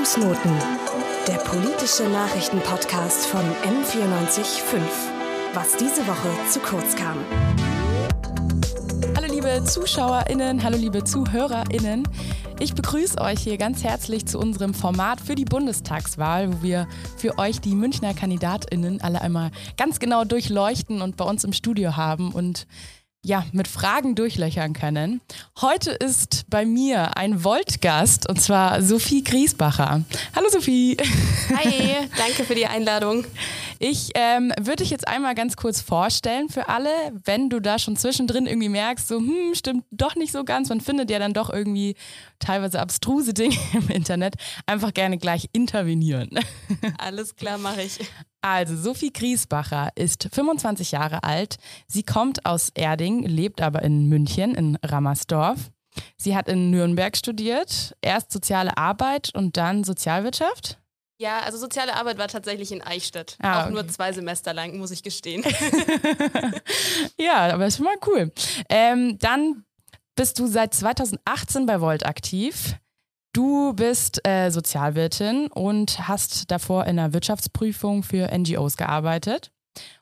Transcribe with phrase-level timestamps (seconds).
[0.00, 0.52] Fußnoten,
[1.28, 4.80] der politische Nachrichtenpodcast von M945.
[5.52, 7.18] Was diese Woche zu kurz kam.
[9.14, 12.08] Hallo liebe ZuschauerInnen, hallo liebe ZuhörerInnen.
[12.60, 16.88] Ich begrüße euch hier ganz herzlich zu unserem Format für die Bundestagswahl, wo wir
[17.18, 21.98] für euch die Münchner KandidatInnen alle einmal ganz genau durchleuchten und bei uns im Studio
[21.98, 22.32] haben.
[22.32, 22.66] Und
[23.22, 25.20] ja, mit Fragen durchlöchern können.
[25.60, 30.04] Heute ist bei mir ein Voltgast und zwar Sophie Griesbacher.
[30.34, 30.96] Hallo Sophie.
[31.54, 33.26] Hi, danke für die Einladung.
[33.78, 36.90] Ich ähm, würde dich jetzt einmal ganz kurz vorstellen für alle,
[37.24, 40.80] wenn du da schon zwischendrin irgendwie merkst, so, hm, stimmt doch nicht so ganz, man
[40.80, 41.96] findet ja dann doch irgendwie
[42.40, 44.34] teilweise abstruse Dinge im Internet,
[44.66, 46.30] einfach gerne gleich intervenieren.
[46.98, 47.98] Alles klar, mache ich.
[48.40, 51.58] Also, Sophie Griesbacher ist 25 Jahre alt.
[51.86, 55.70] Sie kommt aus Erding, lebt aber in München, in Rammersdorf.
[56.16, 60.78] Sie hat in Nürnberg studiert, erst soziale Arbeit und dann Sozialwirtschaft.
[61.20, 63.36] Ja, also soziale Arbeit war tatsächlich in Eichstätt.
[63.42, 63.74] Ah, auch okay.
[63.74, 65.44] nur zwei Semester lang, muss ich gestehen.
[67.18, 68.32] ja, aber ist schon mal cool.
[68.70, 69.66] Ähm, dann
[70.16, 72.76] bist du seit 2018 bei Volt aktiv.
[73.32, 79.52] Du bist äh, Sozialwirtin und hast davor in der Wirtschaftsprüfung für NGOs gearbeitet.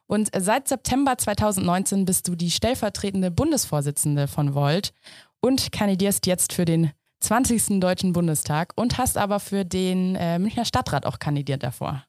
[0.06, 4.94] Und seit September 2019 bist du die stellvertretende Bundesvorsitzende von Volt
[5.40, 7.80] und kandidierst jetzt für den 20.
[7.80, 12.04] Deutschen Bundestag und hast aber für den äh, Münchner Stadtrat auch kandidiert davor.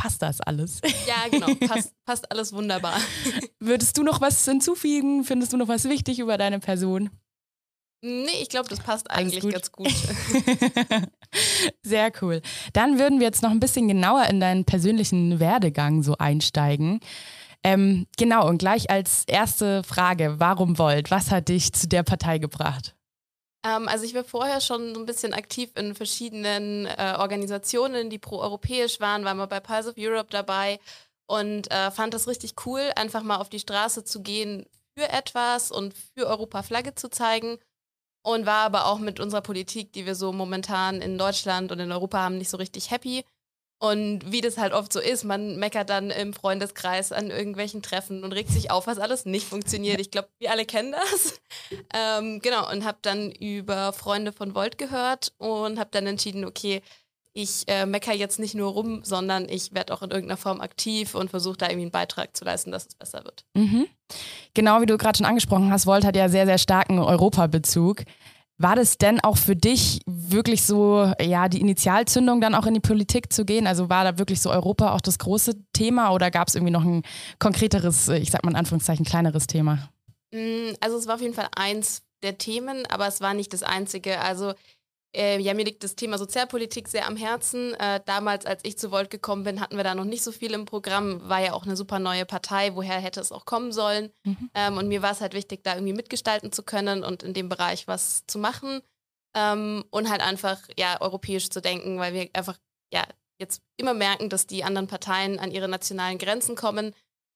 [0.00, 0.80] Passt das alles?
[1.06, 1.54] Ja, genau.
[1.66, 2.96] Passt, passt alles wunderbar.
[3.60, 5.24] Würdest du noch was hinzufügen?
[5.24, 7.10] Findest du noch was wichtig über deine Person?
[8.02, 9.52] Nee, ich glaube, das passt eigentlich gut.
[9.52, 9.92] ganz gut.
[11.82, 12.40] Sehr cool.
[12.72, 17.00] Dann würden wir jetzt noch ein bisschen genauer in deinen persönlichen Werdegang so einsteigen.
[17.62, 21.10] Ähm, genau, und gleich als erste Frage, warum Volt?
[21.10, 22.94] Was hat dich zu der Partei gebracht?
[23.64, 28.18] Ähm, also ich war vorher schon so ein bisschen aktiv in verschiedenen äh, Organisationen, die
[28.18, 30.80] pro-europäisch waren, war mal bei Pulse of Europe dabei
[31.26, 34.66] und äh, fand das richtig cool, einfach mal auf die Straße zu gehen
[34.96, 37.58] für etwas und für Europa Flagge zu zeigen
[38.22, 41.92] und war aber auch mit unserer Politik, die wir so momentan in Deutschland und in
[41.92, 43.24] Europa haben, nicht so richtig happy.
[43.82, 48.22] Und wie das halt oft so ist, man meckert dann im Freundeskreis an irgendwelchen Treffen
[48.24, 49.98] und regt sich auf, was alles nicht funktioniert.
[49.98, 51.40] Ich glaube, wir alle kennen das.
[51.92, 56.82] Ähm, genau, und habe dann über Freunde von Volt gehört und habe dann entschieden, okay,
[57.32, 61.14] ich äh, meckere jetzt nicht nur rum, sondern ich werde auch in irgendeiner Form aktiv
[61.14, 63.44] und versuche da irgendwie einen Beitrag zu leisten, dass es besser wird.
[63.54, 63.86] Mhm.
[64.54, 68.02] Genau wie du gerade schon angesprochen hast, Volt hat ja sehr, sehr starken Europabezug.
[68.62, 72.80] War das denn auch für dich wirklich so, ja, die Initialzündung dann auch in die
[72.80, 73.66] Politik zu gehen?
[73.66, 76.84] Also war da wirklich so Europa auch das große Thema oder gab es irgendwie noch
[76.84, 77.02] ein
[77.38, 79.88] konkreteres, ich sag mal in Anführungszeichen, kleineres Thema?
[80.30, 83.62] Mm, also es war auf jeden Fall eins der Themen, aber es war nicht das
[83.62, 84.20] einzige.
[84.20, 84.52] Also
[85.14, 87.74] äh, ja, mir liegt das Thema Sozialpolitik sehr am Herzen.
[87.74, 90.52] Äh, damals, als ich zu Volt gekommen bin, hatten wir da noch nicht so viel
[90.52, 91.28] im Programm.
[91.28, 92.74] War ja auch eine super neue Partei.
[92.74, 94.12] Woher hätte es auch kommen sollen?
[94.24, 94.50] Mhm.
[94.54, 97.48] Ähm, und mir war es halt wichtig, da irgendwie mitgestalten zu können und in dem
[97.48, 98.80] Bereich was zu machen.
[99.34, 102.58] Ähm, und halt einfach, ja, europäisch zu denken, weil wir einfach,
[102.92, 103.04] ja,
[103.40, 106.94] jetzt immer merken, dass die anderen Parteien an ihre nationalen Grenzen kommen.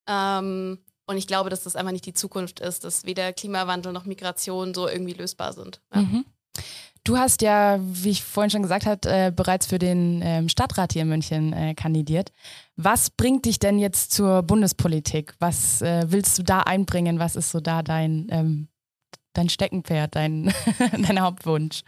[0.08, 4.04] Ähm, und ich glaube, dass das einfach nicht die Zukunft ist, dass weder Klimawandel noch
[4.04, 5.80] Migration so irgendwie lösbar sind.
[5.92, 6.02] Ja.
[6.02, 6.24] Mhm.
[7.04, 10.94] Du hast ja, wie ich vorhin schon gesagt habe, äh, bereits für den ähm, Stadtrat
[10.94, 12.32] hier in München äh, kandidiert.
[12.76, 15.34] Was bringt dich denn jetzt zur Bundespolitik?
[15.38, 17.18] Was äh, willst du da einbringen?
[17.18, 18.68] Was ist so da dein, ähm,
[19.34, 20.54] dein Steckenpferd, dein,
[20.92, 21.82] dein Hauptwunsch?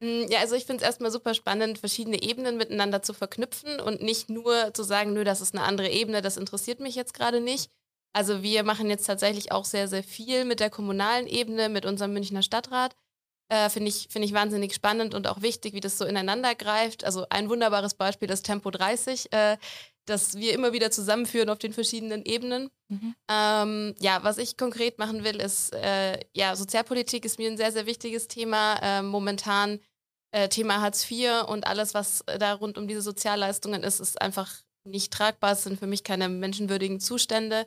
[0.00, 4.02] Mm, ja, also ich finde es erstmal super spannend, verschiedene Ebenen miteinander zu verknüpfen und
[4.02, 7.40] nicht nur zu sagen, nö, das ist eine andere Ebene, das interessiert mich jetzt gerade
[7.40, 7.70] nicht.
[8.12, 12.12] Also wir machen jetzt tatsächlich auch sehr, sehr viel mit der kommunalen Ebene, mit unserem
[12.12, 12.94] Münchner Stadtrat.
[13.48, 17.04] Äh, Finde ich, find ich wahnsinnig spannend und auch wichtig, wie das so ineinander greift.
[17.04, 19.56] Also ein wunderbares Beispiel ist Tempo 30, äh,
[20.04, 22.70] das wir immer wieder zusammenführen auf den verschiedenen Ebenen.
[22.88, 23.14] Mhm.
[23.30, 27.72] Ähm, ja, was ich konkret machen will, ist, äh, ja, Sozialpolitik ist mir ein sehr,
[27.72, 28.76] sehr wichtiges Thema.
[28.82, 29.80] Äh, momentan
[30.30, 34.62] äh, Thema Hartz IV und alles, was da rund um diese Sozialleistungen ist, ist einfach
[34.84, 35.52] nicht tragbar.
[35.52, 37.66] Es sind für mich keine menschenwürdigen Zustände.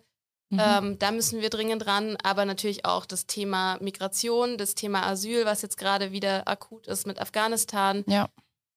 [0.52, 0.60] Mhm.
[0.60, 5.46] Ähm, da müssen wir dringend dran, aber natürlich auch das Thema Migration, das Thema Asyl,
[5.46, 8.04] was jetzt gerade wieder akut ist mit Afghanistan.
[8.06, 8.28] Ja.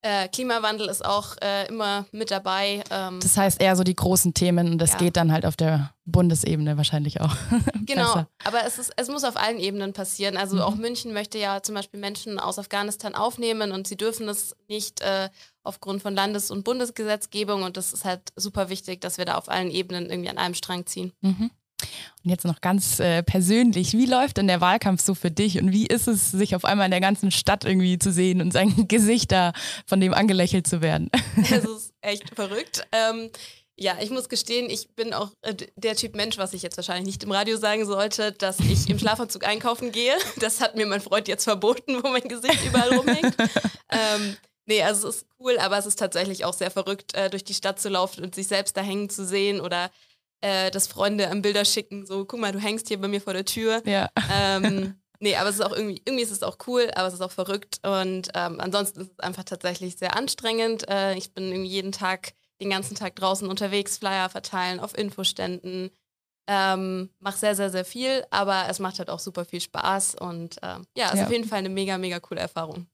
[0.06, 2.85] Äh, Klimawandel ist auch äh, immer mit dabei.
[2.91, 4.99] Ähm, das heißt eher so die großen Themen und das ja.
[4.99, 7.35] geht dann halt auf der Bundesebene wahrscheinlich auch.
[7.87, 10.37] genau, aber es, ist, es muss auf allen Ebenen passieren.
[10.37, 10.62] Also mhm.
[10.62, 15.00] auch München möchte ja zum Beispiel Menschen aus Afghanistan aufnehmen und sie dürfen es nicht
[15.00, 15.31] äh,
[15.62, 19.49] aufgrund von Landes- und Bundesgesetzgebung und das ist halt super wichtig, dass wir da auf
[19.49, 21.12] allen Ebenen irgendwie an einem Strang ziehen.
[21.23, 21.50] Mhm.
[22.25, 25.73] Und jetzt noch ganz äh, persönlich, wie läuft denn der Wahlkampf so für dich und
[25.73, 28.73] wie ist es, sich auf einmal in der ganzen Stadt irgendwie zu sehen und sein
[28.89, 29.53] Gesicht da
[29.87, 31.11] von dem angelächelt zu werden?
[31.51, 32.87] Es ist echt verrückt.
[32.93, 33.31] Ähm,
[33.77, 37.07] ja, ich muss gestehen, ich bin auch äh, der Typ Mensch, was ich jetzt wahrscheinlich
[37.07, 40.15] nicht im Radio sagen sollte, dass ich im Schlafanzug einkaufen gehe.
[40.39, 43.35] Das hat mir mein Freund jetzt verboten, wo mein Gesicht überall rumhängt.
[43.91, 47.45] ähm, nee, also es ist cool, aber es ist tatsächlich auch sehr verrückt, äh, durch
[47.45, 49.91] die Stadt zu laufen und sich selbst da hängen zu sehen oder
[50.44, 53.32] äh, dass Freunde am Bilder schicken, so, guck mal, du hängst hier bei mir vor
[53.32, 53.82] der Tür.
[53.87, 54.11] Ja.
[54.31, 57.23] Ähm, nee, aber es ist auch irgendwie, irgendwie ist es auch cool, aber es ist
[57.23, 57.81] auch verrückt.
[57.82, 60.87] Und ähm, ansonsten ist es einfach tatsächlich sehr anstrengend.
[60.87, 65.91] Äh, ich bin irgendwie jeden Tag, den ganzen Tag draußen unterwegs, Flyer verteilen auf Infoständen.
[66.46, 70.62] Ähm, mach sehr, sehr, sehr viel, aber es macht halt auch super viel Spaß und
[70.62, 71.25] äh, ja, ist ja.
[71.25, 72.87] auf jeden Fall eine mega, mega coole Erfahrung.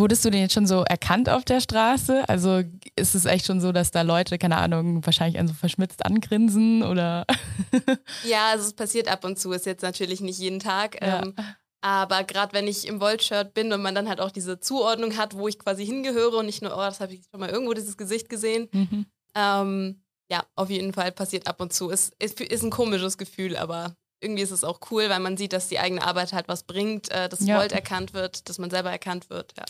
[0.00, 2.26] Wurdest du denn jetzt schon so erkannt auf der Straße?
[2.26, 2.62] Also
[2.96, 7.26] ist es echt schon so, dass da Leute, keine Ahnung, wahrscheinlich so verschmitzt angrinsen oder?
[8.24, 10.98] ja, also es passiert ab und zu, ist jetzt natürlich nicht jeden Tag.
[11.02, 11.22] Ja.
[11.22, 11.34] Ähm,
[11.82, 15.34] aber gerade wenn ich im Volt-Shirt bin und man dann halt auch diese Zuordnung hat,
[15.34, 17.98] wo ich quasi hingehöre und nicht nur, oh, das habe ich schon mal irgendwo dieses
[17.98, 18.68] Gesicht gesehen.
[18.72, 19.04] Mhm.
[19.34, 21.90] Ähm, ja, auf jeden Fall passiert ab und zu.
[21.90, 25.52] Es ist, ist ein komisches Gefühl, aber irgendwie ist es auch cool, weil man sieht,
[25.52, 27.58] dass die eigene Arbeit halt was bringt, äh, dass ja.
[27.58, 29.54] Volt erkannt wird, dass man selber erkannt wird.
[29.56, 29.64] Ja.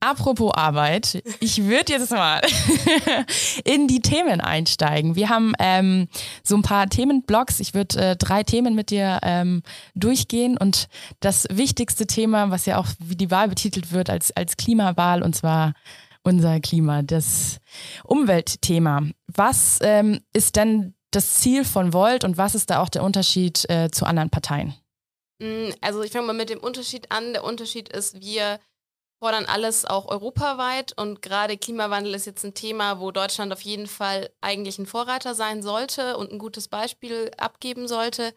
[0.00, 2.40] Apropos Arbeit, ich würde jetzt mal
[3.64, 5.14] in die Themen einsteigen.
[5.14, 6.08] Wir haben ähm,
[6.42, 7.60] so ein paar Themenblocks.
[7.60, 9.62] Ich würde äh, drei Themen mit dir ähm,
[9.94, 10.88] durchgehen und
[11.20, 15.36] das wichtigste Thema, was ja auch wie die Wahl betitelt wird, als, als Klimawahl und
[15.36, 15.72] zwar
[16.24, 17.60] unser Klima, das
[18.02, 19.02] Umweltthema.
[19.28, 23.68] Was ähm, ist denn das Ziel von Volt und was ist da auch der Unterschied
[23.70, 24.74] äh, zu anderen Parteien?
[25.38, 27.32] Mm, also ich fange mal mit dem Unterschied an.
[27.32, 28.58] Der Unterschied ist, wir
[29.22, 33.86] fordern alles auch europaweit und gerade Klimawandel ist jetzt ein Thema, wo Deutschland auf jeden
[33.86, 38.34] Fall eigentlich ein Vorreiter sein sollte und ein gutes Beispiel abgeben sollte.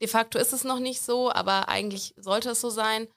[0.00, 3.08] De facto ist es noch nicht so, aber eigentlich sollte es so sein.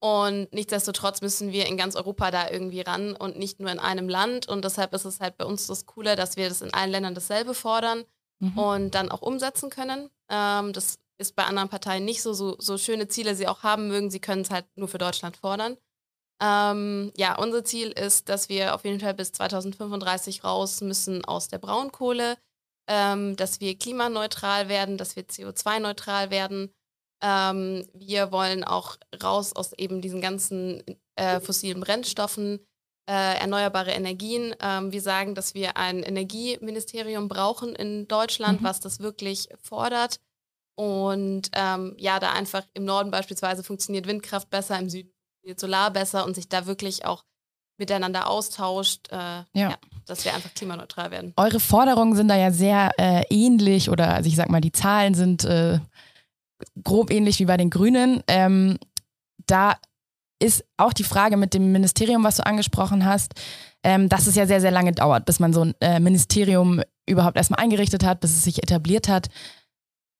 [0.00, 4.08] Und nichtsdestotrotz müssen wir in ganz Europa da irgendwie ran und nicht nur in einem
[4.08, 4.48] Land.
[4.48, 7.14] Und deshalb ist es halt bei uns das Coole, dass wir das in allen Ländern
[7.14, 8.04] dasselbe fordern
[8.38, 8.58] mhm.
[8.58, 10.10] und dann auch umsetzen können.
[10.28, 13.88] Ähm, das ist bei anderen Parteien nicht so, so, so schöne Ziele sie auch haben
[13.88, 14.10] mögen.
[14.10, 15.76] Sie können es halt nur für Deutschland fordern.
[16.42, 21.48] Ähm, ja, unser Ziel ist, dass wir auf jeden Fall bis 2035 raus müssen aus
[21.48, 22.36] der Braunkohle,
[22.88, 26.74] ähm, dass wir klimaneutral werden, dass wir CO2-neutral werden.
[27.22, 30.82] Ähm, wir wollen auch raus aus eben diesen ganzen
[31.14, 32.58] äh, fossilen Brennstoffen
[33.06, 34.54] äh, erneuerbare Energien.
[34.60, 38.64] Ähm, wir sagen, dass wir ein Energieministerium brauchen in Deutschland, mhm.
[38.64, 40.20] was das wirklich fordert.
[40.76, 45.12] Und ähm, ja, da einfach im Norden beispielsweise funktioniert Windkraft besser, im Süden
[45.44, 47.24] funktioniert Solar besser und sich da wirklich auch
[47.76, 49.46] miteinander austauscht, äh, ja.
[49.54, 49.74] ja.
[50.06, 51.32] dass wir einfach klimaneutral werden.
[51.36, 55.14] Eure Forderungen sind da ja sehr äh, ähnlich oder also ich sag mal, die Zahlen
[55.14, 55.80] sind äh,
[56.82, 58.22] grob ähnlich wie bei den Grünen.
[58.28, 58.78] Ähm,
[59.46, 59.76] da
[60.40, 63.34] ist auch die Frage mit dem Ministerium, was du angesprochen hast,
[63.82, 67.36] ähm, dass es ja sehr, sehr lange dauert, bis man so ein äh, Ministerium überhaupt
[67.36, 69.28] erstmal eingerichtet hat, bis es sich etabliert hat.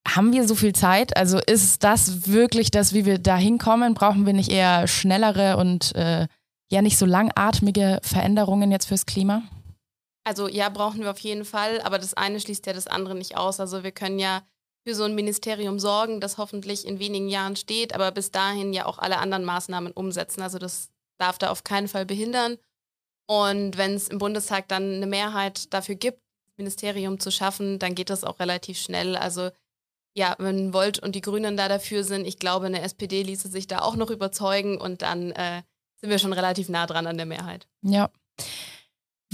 [0.07, 1.17] Haben wir so viel Zeit?
[1.17, 3.95] Also ist das wirklich das, wie wir da hinkommen?
[3.95, 6.27] Brauchen wir nicht eher schnellere und äh,
[6.71, 9.43] ja nicht so langatmige Veränderungen jetzt fürs Klima?
[10.25, 13.37] Also ja, brauchen wir auf jeden Fall, aber das eine schließt ja das andere nicht
[13.37, 13.61] aus.
[13.61, 14.43] Also wir können ja
[14.87, 18.87] für so ein Ministerium sorgen, das hoffentlich in wenigen Jahren steht, aber bis dahin ja
[18.87, 20.43] auch alle anderen Maßnahmen umsetzen.
[20.43, 22.59] Also das darf da auf keinen Fall behindern.
[23.27, 27.95] Und wenn es im Bundestag dann eine Mehrheit dafür gibt, das Ministerium zu schaffen, dann
[27.95, 29.17] geht das auch relativ schnell.
[29.17, 29.51] Also
[30.15, 33.67] ja, wenn Volt und die Grünen da dafür sind, ich glaube, eine SPD ließe sich
[33.67, 35.63] da auch noch überzeugen und dann äh,
[35.97, 37.67] sind wir schon relativ nah dran an der Mehrheit.
[37.83, 38.11] Ja.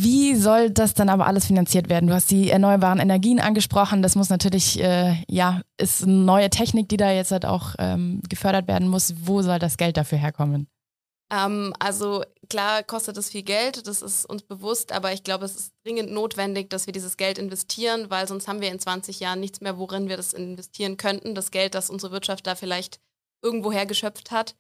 [0.03, 2.07] Wie soll das dann aber alles finanziert werden?
[2.09, 4.03] Du hast die erneuerbaren Energien angesprochen.
[4.03, 8.23] Das muss natürlich, äh, ja, ist eine neue Technik, die da jetzt halt auch ähm,
[8.29, 9.15] gefördert werden muss.
[9.23, 10.69] Wo soll das Geld dafür herkommen?
[11.33, 15.55] Ähm, also klar kostet es viel Geld, das ist uns bewusst, aber ich glaube, es
[15.55, 19.39] ist dringend notwendig, dass wir dieses Geld investieren, weil sonst haben wir in 20 Jahren
[19.39, 21.35] nichts mehr, worin wir das investieren könnten.
[21.35, 23.01] Das Geld, das unsere Wirtschaft da vielleicht
[23.43, 24.57] irgendwoher geschöpft hat.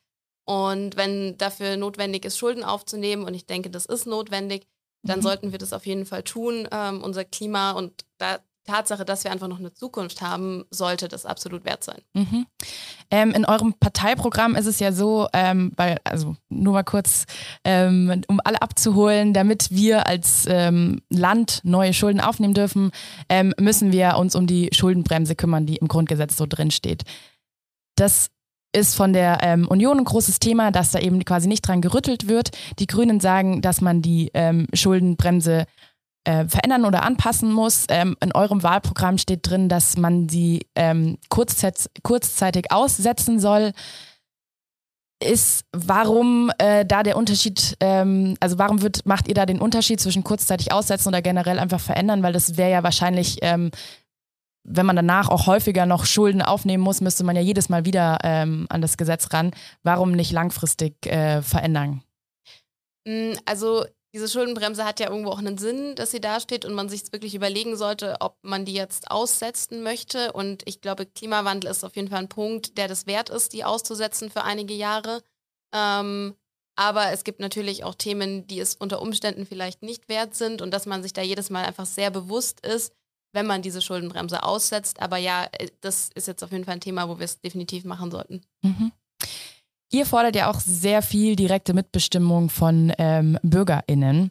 [0.47, 4.66] Und wenn dafür notwendig ist, Schulden aufzunehmen, und ich denke, das ist notwendig,
[5.02, 5.23] dann mhm.
[5.23, 6.69] sollten wir das auf jeden Fall tun.
[6.71, 11.09] Ähm, unser Klima und da, die Tatsache, dass wir einfach noch eine Zukunft haben, sollte
[11.09, 12.00] das absolut wert sein.
[12.14, 12.47] Mhm.
[13.11, 17.25] Ähm, in eurem Parteiprogramm ist es ja so, ähm, weil, also nur mal kurz,
[17.64, 22.92] ähm, um alle abzuholen, damit wir als ähm, Land neue Schulden aufnehmen dürfen,
[23.28, 27.02] ähm, müssen wir uns um die Schuldenbremse kümmern, die im Grundgesetz so drin steht.
[27.97, 28.30] Das
[28.73, 32.29] ist von der ähm, Union ein großes Thema, dass da eben quasi nicht dran gerüttelt
[32.29, 32.50] wird.
[32.79, 35.67] Die Grünen sagen, dass man die ähm, Schuldenbremse
[36.25, 37.87] äh, verändern oder anpassen muss.
[37.89, 43.73] Ähm, in eurem Wahlprogramm steht drin, dass man sie ähm, kurzzeit, kurzzeitig aussetzen soll.
[45.23, 50.00] Ist, warum äh, da der Unterschied, ähm, also warum wird, macht ihr da den Unterschied
[50.00, 52.23] zwischen kurzzeitig aussetzen oder generell einfach verändern?
[52.23, 53.71] Weil das wäre ja wahrscheinlich, ähm,
[54.64, 58.19] wenn man danach auch häufiger noch Schulden aufnehmen muss, müsste man ja jedes Mal wieder
[58.23, 59.52] ähm, an das Gesetz ran.
[59.83, 62.02] Warum nicht langfristig äh, verändern?
[63.07, 66.88] Mm, also diese Schuldenbremse hat ja irgendwo auch einen Sinn, dass sie dasteht und man
[66.88, 70.33] sich wirklich überlegen sollte, ob man die jetzt aussetzen möchte.
[70.33, 73.64] Und ich glaube, Klimawandel ist auf jeden Fall ein Punkt, der das wert ist, die
[73.64, 75.23] auszusetzen für einige Jahre.
[75.73, 76.35] Ähm,
[76.76, 80.73] aber es gibt natürlich auch Themen, die es unter Umständen vielleicht nicht wert sind und
[80.73, 82.93] dass man sich da jedes Mal einfach sehr bewusst ist,
[83.32, 85.00] wenn man diese Schuldenbremse aussetzt.
[85.00, 87.84] Aber ja, äh, das ist jetzt auf jeden Fall ein Thema, wo wir es definitiv
[87.84, 88.42] machen sollten.
[88.62, 88.92] Mhm.
[89.92, 94.30] Ihr fordert ja auch sehr viel direkte Mitbestimmung von ähm, BürgerInnen.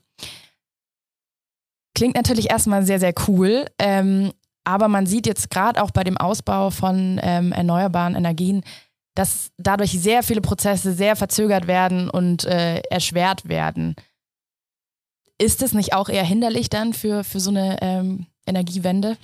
[1.95, 4.31] Klingt natürlich erstmal sehr, sehr cool, ähm,
[4.63, 8.63] aber man sieht jetzt gerade auch bei dem Ausbau von ähm, erneuerbaren Energien,
[9.15, 13.95] dass dadurch sehr viele Prozesse sehr verzögert werden und äh, erschwert werden.
[15.37, 19.17] Ist das nicht auch eher hinderlich dann für, für so eine ähm, Energiewende?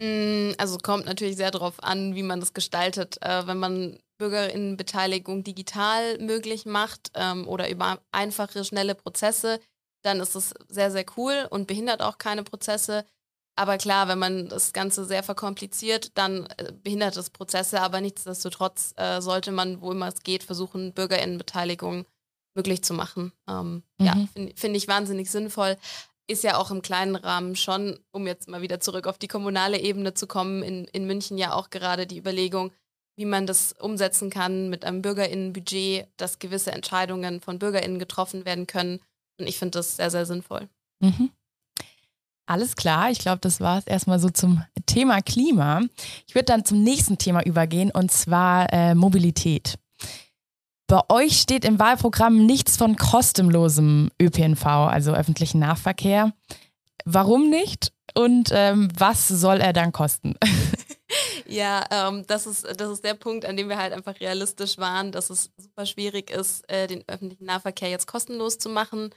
[0.00, 3.18] Mm, also kommt natürlich sehr darauf an, wie man das gestaltet.
[3.22, 9.60] Äh, wenn man Bürgerinnenbeteiligung digital möglich macht ähm, oder über einfache, schnelle Prozesse,
[10.02, 13.04] dann ist es sehr, sehr cool und behindert auch keine Prozesse.
[13.56, 17.82] Aber klar, wenn man das Ganze sehr verkompliziert, dann äh, behindert es Prozesse.
[17.82, 22.06] Aber nichtsdestotrotz äh, sollte man, wo immer es geht, versuchen, Bürgerinnenbeteiligung
[22.54, 23.32] möglich zu machen.
[23.48, 24.06] Ähm, mhm.
[24.06, 25.76] Ja, finde find ich wahnsinnig sinnvoll.
[26.30, 29.80] Ist ja auch im kleinen Rahmen schon, um jetzt mal wieder zurück auf die kommunale
[29.80, 32.70] Ebene zu kommen, in, in München ja auch gerade die Überlegung,
[33.16, 38.68] wie man das umsetzen kann mit einem Bürgerinnenbudget, dass gewisse Entscheidungen von Bürgerinnen getroffen werden
[38.68, 39.00] können.
[39.40, 40.68] Und ich finde das sehr, sehr sinnvoll.
[41.00, 41.30] Mhm.
[42.46, 45.82] Alles klar, ich glaube, das war es erstmal so zum Thema Klima.
[46.28, 49.78] Ich würde dann zum nächsten Thema übergehen und zwar äh, Mobilität.
[50.90, 56.32] Bei euch steht im Wahlprogramm nichts von kostenlosem ÖPNV, also öffentlichen Nahverkehr.
[57.04, 57.92] Warum nicht?
[58.16, 60.34] Und ähm, was soll er dann kosten?
[61.46, 65.10] Ja, ähm, das, ist, das ist der Punkt, an dem wir halt einfach realistisch waren,
[65.10, 69.10] dass es super schwierig ist, äh, den öffentlichen Nahverkehr jetzt kostenlos zu machen.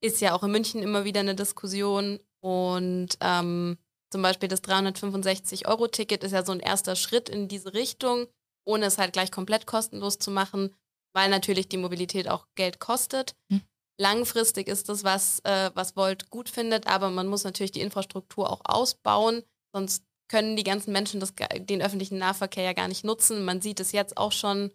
[0.00, 2.18] Ist ja auch in München immer wieder eine Diskussion.
[2.40, 3.78] Und ähm,
[4.10, 8.26] zum Beispiel das 365-Euro-Ticket ist ja so ein erster Schritt in diese Richtung,
[8.64, 10.74] ohne es halt gleich komplett kostenlos zu machen,
[11.16, 13.34] weil natürlich die Mobilität auch Geld kostet.
[13.50, 13.62] Hm.
[13.98, 18.50] Langfristig ist das was, äh, was Volt gut findet, aber man muss natürlich die Infrastruktur
[18.50, 19.42] auch ausbauen,
[19.74, 23.46] sonst können die ganzen Menschen das, den öffentlichen Nahverkehr ja gar nicht nutzen.
[23.46, 24.70] Man sieht es jetzt auch schon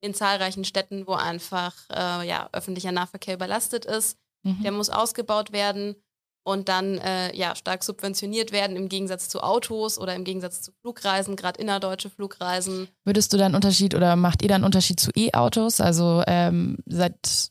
[0.00, 4.16] in zahlreichen Städten, wo einfach äh, ja, öffentlicher Nahverkehr überlastet ist.
[4.44, 4.62] Mhm.
[4.62, 5.96] Der muss ausgebaut werden
[6.44, 10.72] und dann äh, ja, stark subventioniert werden im Gegensatz zu Autos oder im Gegensatz zu
[10.80, 12.88] Flugreisen, gerade innerdeutsche Flugreisen.
[13.04, 15.80] Würdest du da einen Unterschied oder macht ihr da einen Unterschied zu E-Autos?
[15.80, 17.50] Also ähm, seid,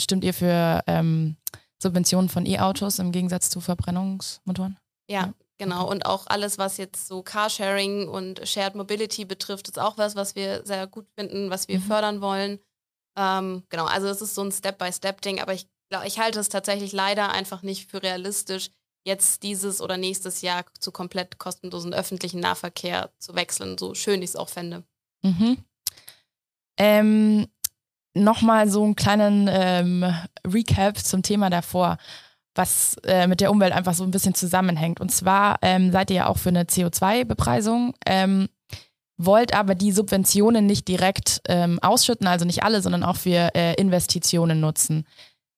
[0.00, 1.36] stimmt ihr für ähm,
[1.80, 4.76] Subventionen von E-Autos im Gegensatz zu Verbrennungsmotoren?
[5.08, 9.96] Ja, Genau, und auch alles, was jetzt so Carsharing und Shared Mobility betrifft, ist auch
[9.98, 11.82] was, was wir sehr gut finden, was wir mhm.
[11.82, 12.58] fördern wollen.
[13.16, 15.68] Ähm, genau, also es ist so ein Step-by-Step-Ding, aber ich
[16.02, 18.70] ich halte es tatsächlich leider einfach nicht für realistisch,
[19.04, 24.30] jetzt dieses oder nächstes Jahr zu komplett kostenlosen öffentlichen Nahverkehr zu wechseln, so schön ich
[24.30, 24.82] es auch fände.
[25.22, 25.58] Mhm.
[26.76, 27.46] Ähm,
[28.16, 30.04] Nochmal so einen kleinen ähm,
[30.46, 31.98] Recap zum Thema davor
[32.54, 35.00] was äh, mit der Umwelt einfach so ein bisschen zusammenhängt.
[35.00, 38.48] Und zwar ähm, seid ihr ja auch für eine CO2-Bepreisung, ähm,
[39.16, 43.74] wollt aber die Subventionen nicht direkt ähm, ausschütten, also nicht alle, sondern auch für äh,
[43.74, 45.06] Investitionen nutzen.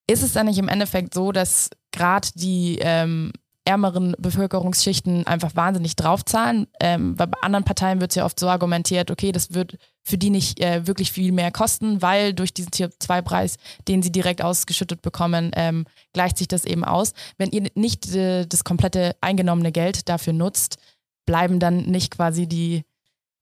[0.07, 3.33] Ist es dann nicht im Endeffekt so, dass gerade die ähm,
[3.67, 6.69] ärmeren Bevölkerungsschichten einfach wahnsinnig draufzahlen.
[6.81, 10.31] Ähm, bei anderen Parteien wird es ja oft so argumentiert, okay, das wird für die
[10.31, 13.57] nicht äh, wirklich viel mehr kosten, weil durch diesen CO2-Preis,
[13.89, 17.13] den sie direkt ausgeschüttet bekommen, ähm, gleicht sich das eben aus.
[17.39, 20.79] Wenn ihr nicht äh, das komplette eingenommene Geld dafür nutzt,
[21.27, 22.85] bleiben dann nicht quasi die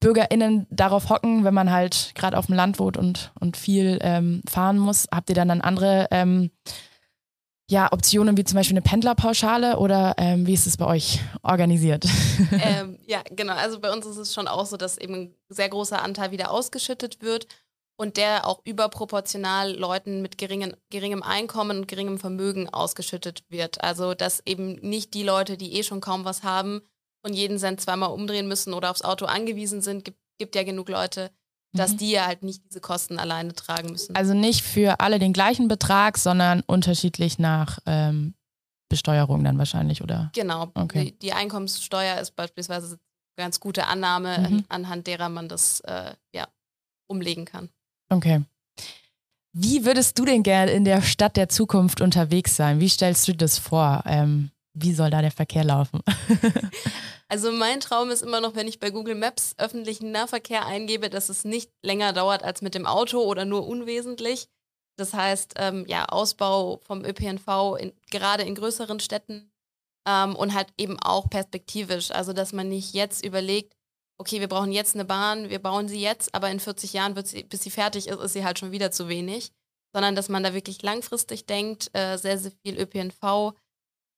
[0.05, 4.43] BürgerInnen darauf hocken, wenn man halt gerade auf dem Land wohnt und, und viel ähm,
[4.47, 5.07] fahren muss.
[5.11, 6.51] Habt ihr dann, dann andere ähm,
[7.67, 12.05] ja, Optionen wie zum Beispiel eine Pendlerpauschale oder ähm, wie ist es bei euch organisiert?
[12.51, 13.53] Ähm, ja, genau.
[13.53, 16.51] Also bei uns ist es schon auch so, dass eben ein sehr großer Anteil wieder
[16.51, 17.47] ausgeschüttet wird
[17.97, 23.83] und der auch überproportional Leuten mit geringen, geringem Einkommen und geringem Vermögen ausgeschüttet wird.
[23.83, 26.81] Also dass eben nicht die Leute, die eh schon kaum was haben
[27.25, 30.89] und jeden Cent zweimal umdrehen müssen oder aufs Auto angewiesen sind, gibt, gibt ja genug
[30.89, 31.31] Leute,
[31.73, 31.97] dass mhm.
[31.97, 34.15] die ja halt nicht diese Kosten alleine tragen müssen.
[34.15, 38.35] Also nicht für alle den gleichen Betrag, sondern unterschiedlich nach ähm,
[38.89, 40.31] Besteuerung dann wahrscheinlich, oder?
[40.35, 40.71] Genau.
[40.75, 41.05] Okay.
[41.05, 42.97] Die, die Einkommenssteuer ist beispielsweise eine
[43.35, 44.45] ganz gute Annahme, Mhm.
[44.45, 46.47] an, anhand derer man das äh, ja,
[47.07, 47.69] umlegen kann.
[48.09, 48.43] Okay.
[49.51, 52.79] Wie würdest du denn gerne in der Stadt der Zukunft unterwegs sein?
[52.79, 54.03] Wie stellst du dir das vor?
[54.05, 56.01] Ähm, wie soll da der Verkehr laufen?
[57.27, 61.29] Also mein Traum ist immer noch, wenn ich bei Google Maps öffentlichen Nahverkehr eingebe, dass
[61.29, 64.47] es nicht länger dauert als mit dem Auto oder nur unwesentlich.
[64.95, 69.51] Das heißt, ähm, ja, Ausbau vom ÖPNV in, gerade in größeren Städten
[70.07, 72.11] ähm, und halt eben auch perspektivisch.
[72.11, 73.73] Also dass man nicht jetzt überlegt,
[74.17, 77.27] okay, wir brauchen jetzt eine Bahn, wir bauen sie jetzt, aber in 40 Jahren, wird
[77.27, 79.51] sie, bis sie fertig ist, ist sie halt schon wieder zu wenig.
[79.93, 83.53] Sondern dass man da wirklich langfristig denkt, äh, sehr, sehr viel ÖPNV,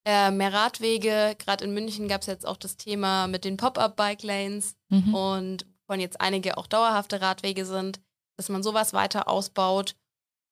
[0.04, 1.36] äh, mehr Radwege.
[1.38, 5.14] Gerade in München gab es jetzt auch das Thema mit den Pop-up-Bike-Lanes Mhm.
[5.14, 8.00] und von jetzt einige auch dauerhafte Radwege sind,
[8.36, 9.96] dass man sowas weiter ausbaut.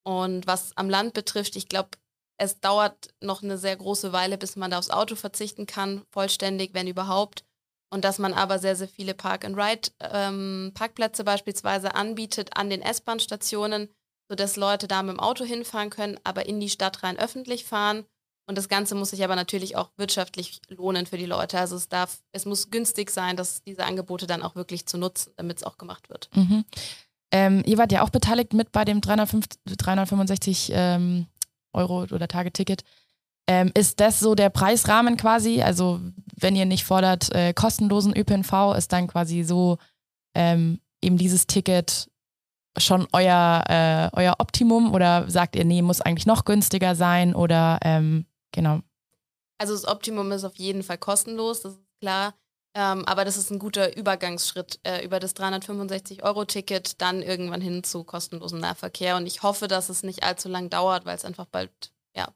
[0.03, 1.89] Und was am Land betrifft, ich glaube,
[2.39, 6.73] es dauert noch eine sehr große Weile, bis man da aufs Auto verzichten kann, vollständig,
[6.73, 7.43] wenn überhaupt.
[7.89, 13.89] Und dass man aber sehr, sehr viele Park-and-Ride-Parkplätze beispielsweise anbietet an den S-Bahn-Stationen,
[14.29, 18.05] sodass Leute da mit dem Auto hinfahren können, aber in die Stadt rein öffentlich fahren.
[18.47, 21.59] Und das Ganze muss sich aber natürlich auch wirtschaftlich lohnen für die Leute.
[21.59, 25.33] Also es darf, es muss günstig sein, dass diese Angebote dann auch wirklich zu nutzen,
[25.35, 26.29] damit es auch gemacht wird.
[26.33, 26.63] Mhm.
[27.31, 31.27] Ähm, ihr wart ja auch beteiligt mit bei dem 350, 365 ähm,
[31.73, 32.83] Euro oder Tageticket.
[33.49, 35.61] Ähm, ist das so der Preisrahmen quasi?
[35.61, 35.99] Also
[36.35, 39.77] wenn ihr nicht fordert äh, kostenlosen ÖPNV, ist dann quasi so
[40.35, 42.09] ähm, eben dieses Ticket
[42.77, 47.79] schon euer, äh, euer Optimum oder sagt ihr, nee, muss eigentlich noch günstiger sein oder
[47.81, 48.25] ähm,
[48.57, 48.81] genau.
[49.59, 52.35] Also das Optimum ist auf jeden Fall kostenlos, das ist klar.
[52.75, 58.03] Ähm, aber das ist ein guter Übergangsschritt äh, über das 365-Euro-Ticket dann irgendwann hin zu
[58.03, 59.15] kostenlosem Nahverkehr.
[59.15, 61.71] Und ich hoffe, dass es nicht allzu lang dauert, weil es einfach bald
[62.15, 62.27] ja,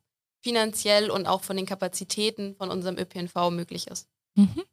[0.41, 4.07] finanziell und auch von den Kapazitäten von unserem ÖPNV möglich ist.
[4.35, 4.63] Mhm.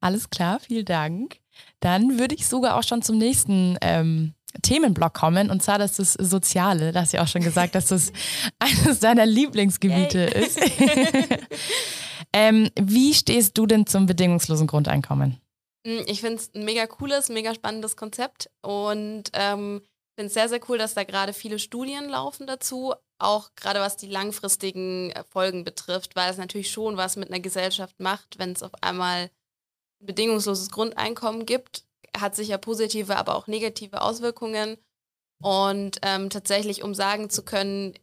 [0.00, 1.38] Alles klar, vielen Dank.
[1.80, 6.18] Dann würde ich sogar auch schon zum nächsten ähm, Themenblock kommen und zwar das ist
[6.18, 6.92] das Soziale.
[6.92, 8.12] Da hast du ja auch schon gesagt, dass das
[8.58, 10.44] eines deiner Lieblingsgebiete Yay.
[10.44, 10.58] ist.
[12.32, 15.40] ähm, wie stehst du denn zum bedingungslosen Grundeinkommen?
[15.86, 19.82] Mm, Ich finde es ein mega cooles, mega spannendes Konzept und ähm,
[20.16, 23.96] finde es sehr, sehr cool, dass da gerade viele Studien laufen dazu, auch gerade was
[23.96, 28.52] die langfristigen äh, Folgen betrifft, weil es natürlich schon was mit einer Gesellschaft macht, wenn
[28.52, 29.30] es auf einmal
[30.00, 31.84] ein bedingungsloses Grundeinkommen gibt,
[32.18, 34.76] hat sicher positive, aber auch negative Auswirkungen.
[35.42, 37.94] Und ähm, tatsächlich, um sagen zu können,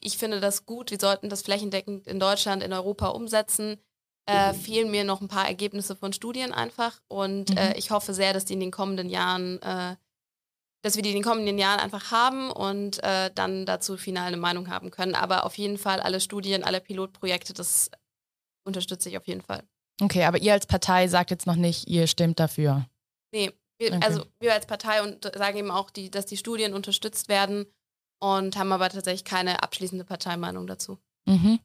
[0.00, 3.78] ich finde das gut, wir sollten das flächendeckend in Deutschland, in Europa umsetzen,
[4.26, 7.00] äh, fehlen mir noch ein paar Ergebnisse von Studien einfach.
[7.08, 7.56] Und Mhm.
[7.56, 9.96] äh, ich hoffe sehr, dass die in den kommenden Jahren, äh,
[10.82, 14.36] dass wir die in den kommenden Jahren einfach haben und äh, dann dazu final eine
[14.36, 15.14] Meinung haben können.
[15.14, 17.90] Aber auf jeden Fall alle Studien, alle Pilotprojekte, das
[18.64, 19.62] unterstütze ich auf jeden Fall.
[20.00, 22.86] Okay, aber ihr als Partei sagt jetzt noch nicht, ihr stimmt dafür.
[23.32, 24.04] Nee, wir, Okay.
[24.04, 27.66] also wir als Partei und sagen eben auch, die, dass die Studien unterstützt werden
[28.20, 30.98] und haben aber tatsächlich keine abschließende Parteimeinung dazu.
[31.26, 31.60] Mhm.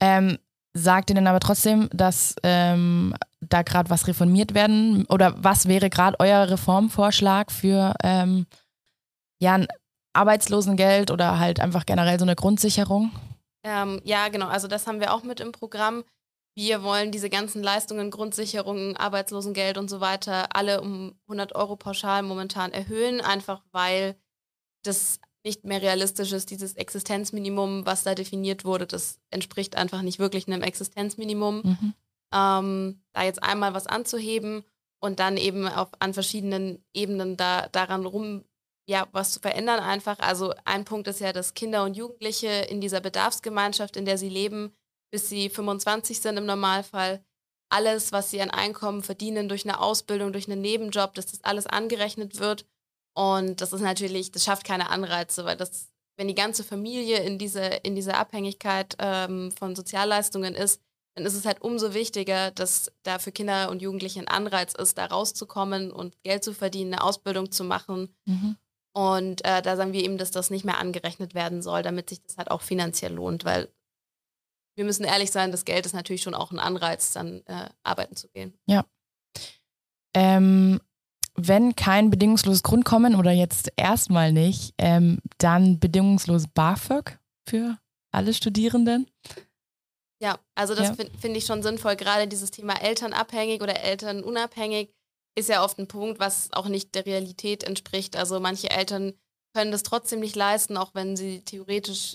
[0.00, 0.38] Ähm,
[0.74, 5.90] sagt ihr denn aber trotzdem, dass ähm, da gerade was reformiert werden oder was wäre
[5.90, 8.46] gerade euer Reformvorschlag für ähm,
[9.40, 9.68] ja, ein
[10.12, 13.10] Arbeitslosengeld oder halt einfach generell so eine Grundsicherung?
[13.64, 14.46] Ähm, ja, genau.
[14.48, 16.04] Also das haben wir auch mit im Programm.
[16.54, 22.22] Wir wollen diese ganzen Leistungen, Grundsicherungen, Arbeitslosengeld und so weiter alle um 100 Euro pauschal
[22.22, 24.16] momentan erhöhen, einfach weil
[24.82, 26.50] das nicht mehr realistisch ist.
[26.50, 31.62] Dieses Existenzminimum, was da definiert wurde, das entspricht einfach nicht wirklich einem Existenzminimum.
[31.64, 31.94] Mhm.
[32.34, 34.64] ähm, da jetzt einmal was anzuheben
[35.00, 38.44] und dann eben auf, an verschiedenen Ebenen da, daran rum,
[38.86, 40.18] ja, was zu verändern einfach.
[40.18, 44.28] Also ein Punkt ist ja, dass Kinder und Jugendliche in dieser Bedarfsgemeinschaft, in der sie
[44.28, 44.72] leben,
[45.12, 47.24] bis sie 25 sind im Normalfall,
[47.68, 51.66] alles, was sie an Einkommen verdienen durch eine Ausbildung, durch einen Nebenjob, dass das alles
[51.66, 52.66] angerechnet wird.
[53.14, 57.38] Und das ist natürlich, das schafft keine Anreize, weil das, wenn die ganze Familie in,
[57.38, 60.80] diese, in dieser Abhängigkeit ähm, von Sozialleistungen ist,
[61.14, 64.96] dann ist es halt umso wichtiger, dass da für Kinder und Jugendliche ein Anreiz ist,
[64.96, 68.14] da rauszukommen und Geld zu verdienen, eine Ausbildung zu machen.
[68.24, 68.56] Mhm.
[68.94, 72.22] Und äh, da sagen wir eben, dass das nicht mehr angerechnet werden soll, damit sich
[72.22, 73.68] das halt auch finanziell lohnt, weil
[74.74, 78.16] wir müssen ehrlich sein, das Geld ist natürlich schon auch ein Anreiz, dann äh, arbeiten
[78.16, 78.54] zu gehen.
[80.14, 80.80] Ähm,
[81.34, 87.78] wenn kein bedingungsloses Grundkommen oder jetzt erstmal nicht, ähm, dann bedingungslos BAföG für
[88.12, 89.10] alle Studierenden.
[90.22, 90.94] Ja, also das Ja.
[90.94, 91.96] finde find ich schon sinnvoll.
[91.96, 94.94] Gerade dieses Thema elternabhängig oder elternunabhängig
[95.34, 98.16] ist ja oft ein Punkt, was auch nicht der Realität entspricht.
[98.16, 99.14] Also manche Eltern
[99.54, 102.14] können das trotzdem nicht leisten, auch wenn sie theoretisch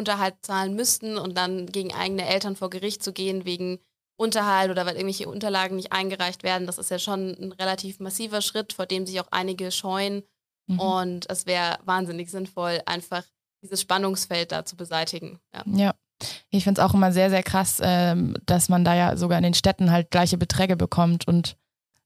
[0.00, 3.78] Unterhalt zahlen müssten und dann gegen eigene Eltern vor Gericht zu gehen wegen
[4.16, 8.42] Unterhalt oder weil irgendwelche Unterlagen nicht eingereicht werden, das ist ja schon ein relativ massiver
[8.42, 10.24] Schritt, vor dem sich auch einige scheuen.
[10.66, 10.78] Mhm.
[10.78, 13.22] Und es wäre wahnsinnig sinnvoll, einfach
[13.62, 15.38] dieses Spannungsfeld da zu beseitigen.
[15.54, 15.62] Ja.
[15.66, 15.94] ja.
[16.50, 19.44] Ich finde es auch immer sehr, sehr krass, ähm, dass man da ja sogar in
[19.44, 21.56] den Städten halt gleiche Beträge bekommt und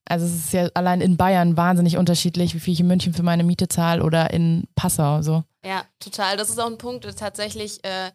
[0.07, 3.23] also es ist ja allein in Bayern wahnsinnig unterschiedlich, wie viel ich in München für
[3.23, 5.45] meine Miete zahle oder in Passau so.
[5.65, 6.37] Ja, total.
[6.37, 8.11] Das ist auch ein Punkt, der tatsächlich äh,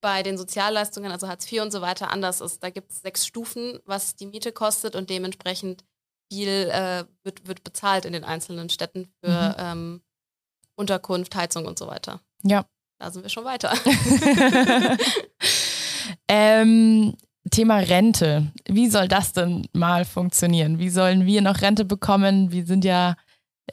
[0.00, 2.62] bei den Sozialleistungen, also Hartz IV und so weiter, anders ist.
[2.62, 5.84] Da gibt es sechs Stufen, was die Miete kostet und dementsprechend
[6.30, 9.54] viel äh, wird, wird bezahlt in den einzelnen Städten für mhm.
[9.58, 10.02] ähm,
[10.76, 12.20] Unterkunft, Heizung und so weiter.
[12.42, 12.64] Ja.
[12.98, 13.74] Da sind wir schon weiter.
[16.28, 17.16] ähm,
[17.50, 18.52] Thema Rente.
[18.68, 20.78] Wie soll das denn mal funktionieren?
[20.78, 22.52] Wie sollen wir noch Rente bekommen?
[22.52, 23.16] Wir sind ja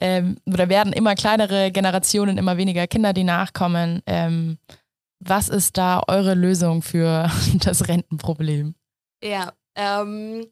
[0.00, 4.02] ähm, oder werden immer kleinere Generationen, immer weniger Kinder, die nachkommen.
[4.06, 4.58] Ähm,
[5.18, 7.30] was ist da eure Lösung für
[7.60, 8.74] das Rentenproblem?
[9.22, 10.46] Ja, ähm,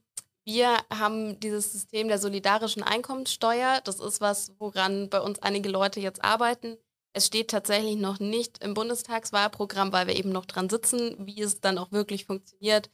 [0.44, 3.80] wir haben dieses System der solidarischen Einkommenssteuer.
[3.84, 6.76] Das ist was, woran bei uns einige Leute jetzt arbeiten.
[7.12, 11.60] Es steht tatsächlich noch nicht im Bundestagswahlprogramm, weil wir eben noch dran sitzen, wie es
[11.60, 12.90] dann auch wirklich funktioniert.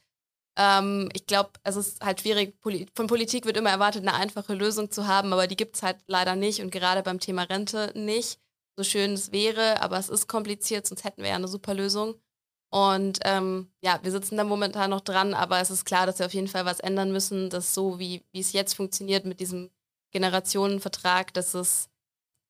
[0.57, 2.55] Ähm, ich glaube, es ist halt schwierig.
[2.95, 5.97] Von Politik wird immer erwartet, eine einfache Lösung zu haben, aber die gibt es halt
[6.07, 8.39] leider nicht und gerade beim Thema Rente nicht.
[8.77, 12.15] So schön es wäre, aber es ist kompliziert, sonst hätten wir ja eine super Lösung.
[12.69, 16.25] Und ähm, ja, wir sitzen da momentan noch dran, aber es ist klar, dass wir
[16.25, 19.69] auf jeden Fall was ändern müssen, dass so wie, wie es jetzt funktioniert mit diesem
[20.11, 21.89] Generationenvertrag, dass es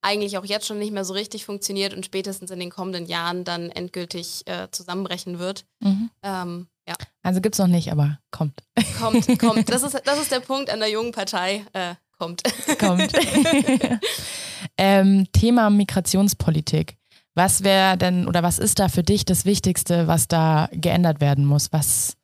[0.01, 3.43] eigentlich auch jetzt schon nicht mehr so richtig funktioniert und spätestens in den kommenden Jahren
[3.43, 5.65] dann endgültig äh, zusammenbrechen wird.
[5.79, 6.09] Mhm.
[6.23, 6.95] Ähm, ja.
[7.23, 8.63] Also gibt es noch nicht, aber kommt.
[8.99, 9.69] Kommt, kommt.
[9.69, 11.65] Das ist, das ist der Punkt an der jungen Partei.
[11.73, 12.43] Äh, kommt.
[12.79, 13.11] Kommt.
[14.77, 16.97] ähm, Thema Migrationspolitik.
[17.33, 21.45] Was wäre denn oder was ist da für dich das Wichtigste, was da geändert werden
[21.45, 21.73] muss?
[21.73, 22.15] Was,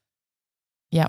[0.89, 1.07] ja,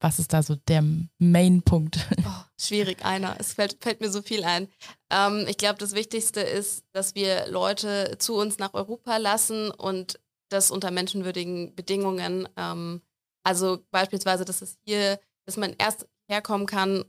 [0.00, 0.84] was ist da so der
[1.18, 2.06] Main-Punkt?
[2.18, 3.36] Oh, schwierig, einer.
[3.38, 4.68] Es fällt, fällt, mir so viel ein.
[5.10, 10.18] Ähm, ich glaube, das Wichtigste ist, dass wir Leute zu uns nach Europa lassen und
[10.52, 12.48] das unter menschenwürdigen Bedingungen.
[12.56, 13.00] Ähm,
[13.42, 17.04] also beispielsweise, dass es hier, dass man erst herkommen kann,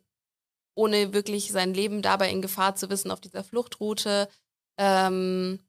[0.76, 4.30] ohne wirklich sein Leben dabei in Gefahr zu wissen auf dieser Fluchtroute
[4.78, 5.60] ähm,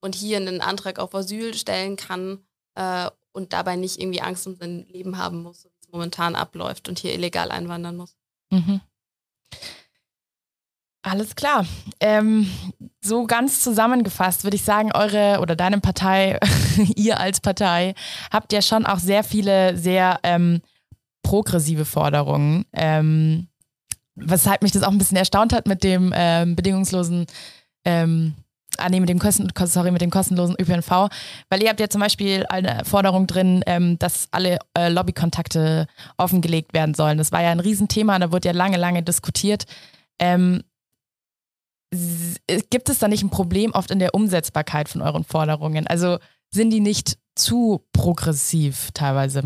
[0.00, 4.54] und hier einen Antrag auf Asyl stellen kann äh, und dabei nicht irgendwie Angst um
[4.54, 8.16] sein Leben haben muss, wie es momentan abläuft und hier illegal einwandern muss.
[8.50, 8.80] Mhm.
[11.02, 11.64] Alles klar.
[12.00, 12.50] Ähm,
[13.02, 16.38] so ganz zusammengefasst würde ich sagen, eure oder deine Partei,
[16.96, 17.94] ihr als Partei,
[18.30, 20.60] habt ja schon auch sehr viele sehr ähm,
[21.22, 22.66] progressive Forderungen.
[22.74, 23.48] Ähm,
[24.14, 27.26] weshalb mich das auch ein bisschen erstaunt hat mit dem ähm, bedingungslosen,
[27.86, 28.34] ähm,
[28.76, 31.08] ah nee, mit dem, Kosten, sorry, mit dem kostenlosen ÖPNV,
[31.48, 35.86] weil ihr habt ja zum Beispiel eine Forderung drin, ähm, dass alle äh, Lobbykontakte
[36.18, 37.16] offengelegt werden sollen.
[37.16, 39.64] Das war ja ein Riesenthema, da wurde ja lange, lange diskutiert.
[40.18, 40.62] Ähm,
[42.70, 45.86] gibt es da nicht ein Problem oft in der Umsetzbarkeit von euren Forderungen?
[45.86, 46.18] Also
[46.52, 49.42] sind die nicht zu progressiv teilweise?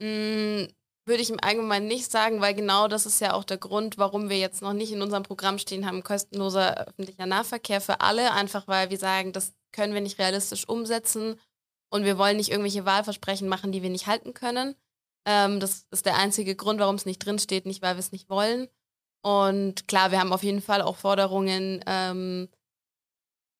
[0.00, 0.66] Mm,
[1.04, 4.28] würde ich im Allgemeinen nicht sagen, weil genau das ist ja auch der Grund, warum
[4.28, 8.68] wir jetzt noch nicht in unserem Programm stehen haben, kostenloser öffentlicher Nahverkehr für alle, einfach
[8.68, 11.40] weil wir sagen, das können wir nicht realistisch umsetzen
[11.90, 14.76] und wir wollen nicht irgendwelche Wahlversprechen machen, die wir nicht halten können.
[15.26, 18.28] Ähm, das ist der einzige Grund, warum es nicht drinsteht, nicht weil wir es nicht
[18.28, 18.68] wollen.
[19.22, 22.48] Und klar, wir haben auf jeden Fall auch Forderungen, ähm,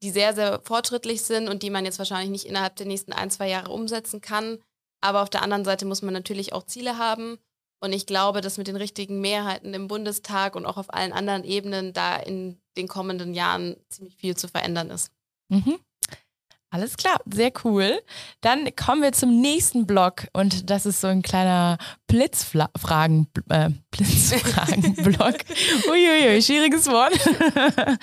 [0.02, 3.30] die sehr, sehr fortschrittlich sind und die man jetzt wahrscheinlich nicht innerhalb der nächsten ein,
[3.30, 4.58] zwei Jahre umsetzen kann.
[5.00, 7.38] Aber auf der anderen Seite muss man natürlich auch Ziele haben.
[7.80, 11.44] Und ich glaube, dass mit den richtigen Mehrheiten im Bundestag und auch auf allen anderen
[11.44, 15.10] Ebenen da in den kommenden Jahren ziemlich viel zu verändern ist.
[15.48, 15.78] Mhm.
[16.72, 18.00] Alles klar, sehr cool.
[18.40, 25.34] Dann kommen wir zum nächsten Block und das ist so ein kleiner Blitzfragen, äh, Blitzfragen-Block.
[25.90, 27.12] Uiuiui, schwieriges Wort.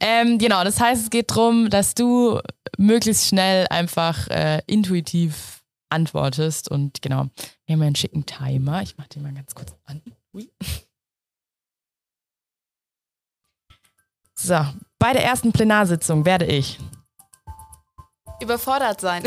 [0.00, 2.40] ähm, genau, das heißt, es geht darum, dass du
[2.76, 7.28] möglichst schnell einfach äh, intuitiv antwortest und genau,
[7.64, 8.82] wir haben einen schicken Timer.
[8.82, 10.02] Ich mache den mal ganz kurz an.
[10.34, 10.50] Ui.
[14.34, 14.62] So,
[14.98, 16.78] bei der ersten Plenarsitzung werde ich
[18.40, 19.22] Überfordert sein.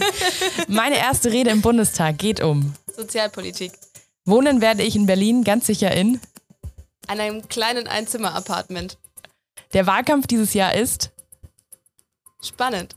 [0.68, 3.72] Meine erste Rede im Bundestag geht um Sozialpolitik.
[4.24, 6.20] Wohnen werde ich in Berlin ganz sicher in
[7.06, 8.98] einem kleinen Einzimmer-Apartment.
[9.72, 11.10] Der Wahlkampf dieses Jahr ist
[12.42, 12.96] spannend.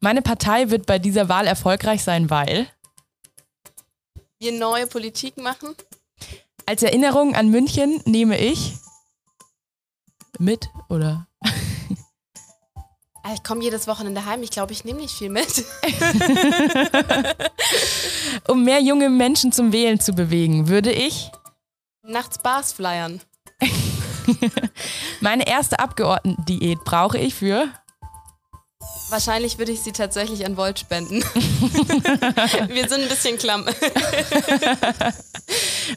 [0.00, 2.66] Meine Partei wird bei dieser Wahl erfolgreich sein, weil
[4.38, 5.74] wir neue Politik machen.
[6.64, 8.76] Als Erinnerung an München nehme ich
[10.38, 11.26] mit oder
[13.34, 14.42] ich komme jedes Wochenende heim.
[14.42, 15.48] Ich glaube, ich nehme nicht viel mit.
[18.48, 21.30] um mehr junge Menschen zum Wählen zu bewegen, würde ich
[22.02, 23.20] nachts Bars flyern.
[25.20, 27.68] Meine erste Abgeordnetendiät brauche ich für
[29.10, 31.20] Wahrscheinlich würde ich sie tatsächlich an Volt spenden.
[32.68, 33.66] Wir sind ein bisschen klamm.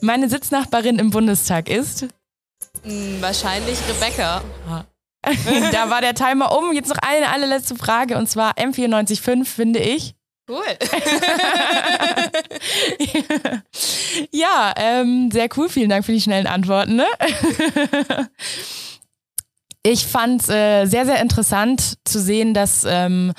[0.02, 2.08] Meine Sitznachbarin im Bundestag ist?
[2.84, 4.42] Hm, wahrscheinlich Rebecca.
[5.72, 6.74] da war der Timer um.
[6.74, 10.16] Jetzt noch eine allerletzte Frage und zwar M945, finde ich.
[10.50, 10.62] Cool.
[14.32, 15.70] ja, ähm, sehr cool.
[15.70, 16.98] Vielen Dank für die schnellen Antworten.
[16.98, 17.06] Ne?
[19.84, 23.32] ich fand es äh, sehr, sehr interessant zu sehen, dass ähm,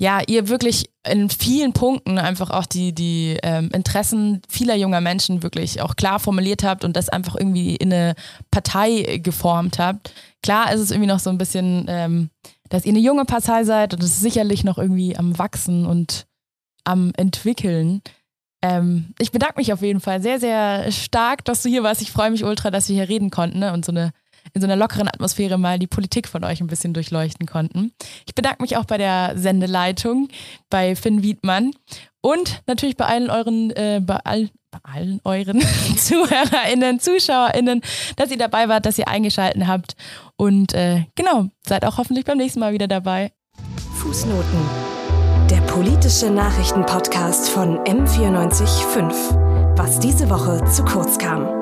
[0.00, 5.42] ja, ihr wirklich in vielen Punkten einfach auch die, die ähm, Interessen vieler junger Menschen
[5.42, 8.14] wirklich auch klar formuliert habt und das einfach irgendwie in eine
[8.50, 10.14] Partei geformt habt.
[10.42, 12.30] Klar ist es irgendwie noch so ein bisschen, ähm,
[12.70, 16.26] dass ihr eine junge Partei seid und es ist sicherlich noch irgendwie am Wachsen und
[16.84, 18.00] am Entwickeln.
[18.62, 22.00] Ähm, ich bedanke mich auf jeden Fall sehr, sehr stark, dass du hier warst.
[22.00, 23.74] Ich freue mich ultra, dass wir hier reden konnten ne?
[23.74, 24.12] und so eine
[24.54, 27.92] in so einer lockeren Atmosphäre mal die Politik von euch ein bisschen durchleuchten konnten.
[28.26, 30.28] Ich bedanke mich auch bei der Sendeleitung,
[30.68, 31.72] bei Finn Wiedmann
[32.20, 35.60] und natürlich bei allen euren, äh, bei, all, bei allen euren
[35.96, 37.82] ZuhörerInnen, ZuschauerInnen,
[38.16, 39.94] dass ihr dabei wart, dass ihr eingeschaltet habt.
[40.36, 43.32] Und äh, genau, seid auch hoffentlich beim nächsten Mal wieder dabei.
[43.96, 44.90] Fußnoten.
[45.50, 49.76] Der politische Nachrichtenpodcast von M945.
[49.76, 51.59] Was diese Woche zu kurz kam.